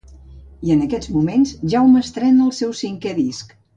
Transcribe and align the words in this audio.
I 0.69 0.73
en 0.75 0.81
aquests 0.85 1.11
moments 1.17 1.51
Jaume 1.75 2.03
estrena 2.07 2.47
el 2.49 2.55
seu 2.63 2.73
cinquè 2.81 3.15
disc. 3.21 3.55